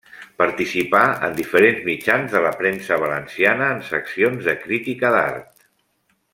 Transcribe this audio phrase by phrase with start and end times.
[0.41, 5.65] Participà en diferents mitjans de la premsa valenciana en seccions de crítica d'art.